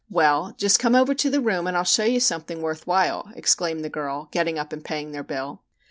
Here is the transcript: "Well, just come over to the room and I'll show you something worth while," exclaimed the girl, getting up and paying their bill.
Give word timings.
"Well, 0.09 0.55
just 0.57 0.79
come 0.79 0.95
over 0.95 1.13
to 1.13 1.29
the 1.29 1.39
room 1.41 1.67
and 1.67 1.77
I'll 1.77 1.83
show 1.83 2.05
you 2.05 2.19
something 2.19 2.63
worth 2.63 2.87
while," 2.87 3.31
exclaimed 3.35 3.85
the 3.85 3.87
girl, 3.87 4.29
getting 4.31 4.57
up 4.57 4.73
and 4.73 4.83
paying 4.83 5.11
their 5.11 5.21
bill. 5.21 5.61